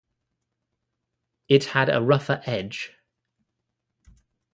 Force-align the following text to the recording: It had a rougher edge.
It 1.47 1.63
had 1.65 1.87
a 1.93 2.01
rougher 2.01 2.41
edge. 2.47 2.95